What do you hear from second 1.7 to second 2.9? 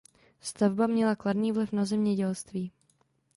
na zemědělství.